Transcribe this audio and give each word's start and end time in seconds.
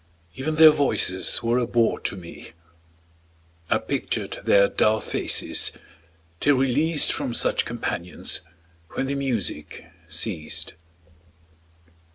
Even 0.33 0.55
their 0.55 0.71
voices 0.71 1.43
were 1.43 1.59
a 1.59 1.67
bore 1.67 1.99
to 1.99 2.15
me; 2.17 2.53
I 3.69 3.77
pictured 3.77 4.39
their 4.43 4.67
dull 4.67 4.99
faces, 4.99 5.71
till 6.39 6.55
released 6.55 7.13
From 7.13 7.35
such 7.35 7.65
companions, 7.65 8.41
when 8.95 9.05
the 9.05 9.13
music 9.13 9.85
ceased. 10.07 10.73